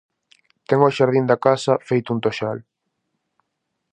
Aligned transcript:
Ten 0.67 0.79
o 0.87 0.95
xardín 0.97 1.25
da 1.31 1.41
casa 1.45 1.73
feito 1.89 2.09
un 2.15 2.19
toxal. 2.25 2.57